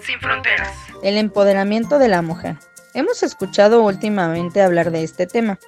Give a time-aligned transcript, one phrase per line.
[0.00, 0.68] sin fronteras.
[1.02, 2.56] El empoderamiento de la mujer.
[2.94, 5.58] Hemos escuchado últimamente hablar de este tema.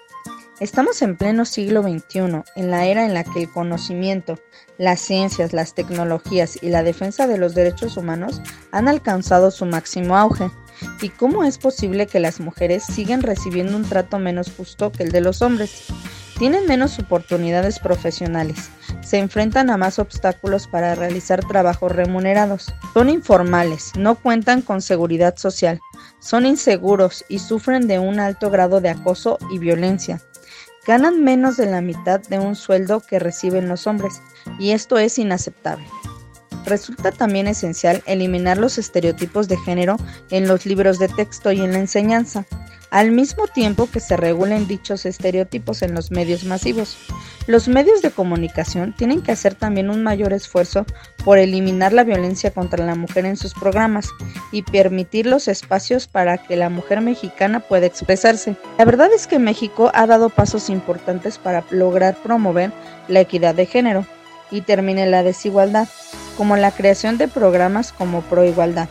[0.61, 4.39] Estamos en pleno siglo XXI, en la era en la que el conocimiento,
[4.79, 8.41] las ciencias, las tecnologías y la defensa de los derechos humanos
[8.71, 10.51] han alcanzado su máximo auge.
[11.01, 15.13] ¿Y cómo es posible que las mujeres sigan recibiendo un trato menos justo que el
[15.13, 15.87] de los hombres?
[16.39, 18.71] Tienen menos oportunidades profesionales,
[19.05, 25.37] se enfrentan a más obstáculos para realizar trabajos remunerados, son informales, no cuentan con seguridad
[25.37, 25.81] social,
[26.19, 30.21] son inseguros y sufren de un alto grado de acoso y violencia.
[30.87, 34.21] Ganan menos de la mitad de un sueldo que reciben los hombres,
[34.59, 35.87] y esto es inaceptable.
[36.67, 39.97] Resulta también esencial eliminar los estereotipos de género
[40.31, 42.47] en los libros de texto y en la enseñanza,
[42.95, 46.97] al mismo tiempo que se regulen dichos estereotipos en los medios masivos.
[47.49, 50.87] Los medios de comunicación tienen que hacer también un mayor esfuerzo
[51.25, 54.11] por eliminar la violencia contra la mujer en sus programas
[54.53, 58.55] y permitir los espacios para que la mujer mexicana pueda expresarse.
[58.79, 62.71] La verdad es que México ha dado pasos importantes para lograr promover
[63.09, 64.07] la equidad de género
[64.53, 65.89] y termine la desigualdad,
[66.37, 68.89] como la creación de programas como Proigualdad,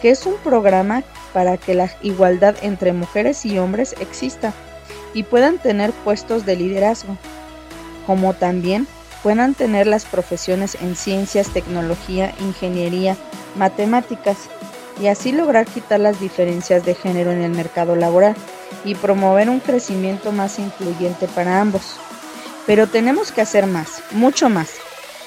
[0.00, 4.52] que es un programa para que la igualdad entre mujeres y hombres exista
[5.14, 7.16] y puedan tener puestos de liderazgo,
[8.06, 8.86] como también
[9.22, 13.16] puedan tener las profesiones en ciencias, tecnología, ingeniería,
[13.56, 14.48] matemáticas,
[15.00, 18.34] y así lograr quitar las diferencias de género en el mercado laboral
[18.84, 21.96] y promover un crecimiento más incluyente para ambos.
[22.66, 24.70] Pero tenemos que hacer más, mucho más,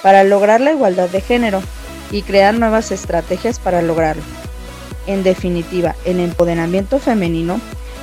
[0.02, 1.62] para lograr la igualdad de género
[2.12, 4.41] y crear nuevas estrategias para lograrlo.
[5.12, 7.60] En definitiva, el empoderamiento femenino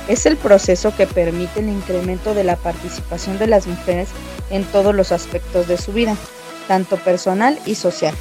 [0.07, 4.09] es el proceso que permite el incremento de la participación de las mujeres
[4.51, 6.15] en todos los aspectos de su vida,
[6.67, 8.13] tanto personal y social.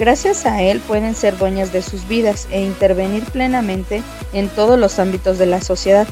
[0.00, 4.98] Gracias a él pueden ser dueñas de sus vidas e intervenir plenamente en todos los
[4.98, 6.08] ámbitos de la sociedad,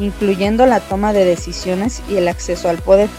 [0.00, 3.10] incluyendo la toma de decisiones y el acceso al poder.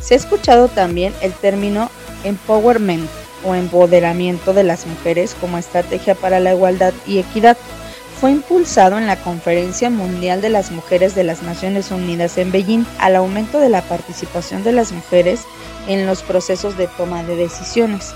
[0.00, 1.88] Se ha escuchado también el término
[2.24, 3.08] empowerment
[3.44, 7.56] o empoderamiento de las mujeres como estrategia para la igualdad y equidad.
[8.20, 12.84] Fue impulsado en la Conferencia Mundial de las Mujeres de las Naciones Unidas en Beijing
[12.98, 15.40] al aumento de la participación de las mujeres
[15.88, 18.14] en los procesos de toma de decisiones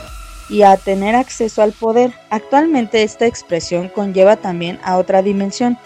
[0.49, 2.13] y a tener acceso al poder.
[2.31, 5.77] Actualmente esta expresión conlleva también a otra dimensión,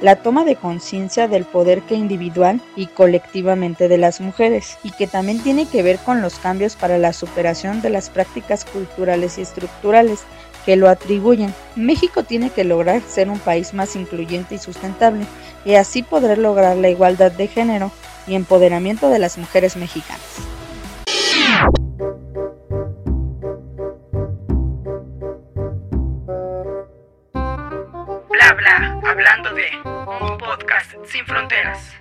[0.00, 5.06] la toma de conciencia del poder que individual y colectivamente de las mujeres, y que
[5.06, 9.42] también tiene que ver con los cambios para la superación de las prácticas culturales y
[9.42, 10.20] estructurales
[10.64, 11.54] que lo atribuyen.
[11.76, 15.24] México tiene que lograr ser un país más incluyente y sustentable,
[15.64, 17.90] y así poder lograr la igualdad de género
[18.26, 20.55] y empoderamiento de las mujeres mexicanas.
[28.46, 31.96] Bla bla, hablando de un podcast sin fronteras.